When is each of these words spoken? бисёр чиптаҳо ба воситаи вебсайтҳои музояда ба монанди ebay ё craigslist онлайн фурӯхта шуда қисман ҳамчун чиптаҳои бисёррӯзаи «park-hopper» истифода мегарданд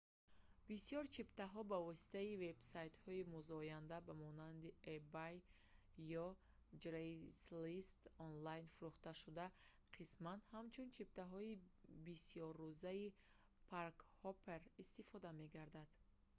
бисёр 0.69 1.03
чиптаҳо 1.15 1.61
ба 1.71 1.77
воситаи 1.89 2.39
вебсайтҳои 2.45 3.29
музояда 3.35 3.97
ба 4.07 4.13
монанди 4.23 4.69
ebay 4.95 5.35
ё 6.23 6.27
craigslist 6.83 7.99
онлайн 8.27 8.65
фурӯхта 8.75 9.11
шуда 9.21 9.45
қисман 9.95 10.39
ҳамчун 10.53 10.87
чиптаҳои 10.97 11.53
бисёррӯзаи 12.05 13.15
«park-hopper» 13.71 14.61
истифода 14.83 15.29
мегарданд 15.41 15.91